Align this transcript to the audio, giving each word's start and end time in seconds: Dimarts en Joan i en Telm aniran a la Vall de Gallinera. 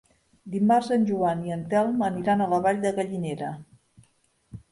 Dimarts 0.53 0.87
en 0.95 1.03
Joan 1.09 1.43
i 1.49 1.53
en 1.57 1.61
Telm 1.73 2.01
aniran 2.07 2.41
a 2.41 2.47
la 2.53 2.59
Vall 2.65 2.81
de 2.87 2.95
Gallinera. 3.01 3.51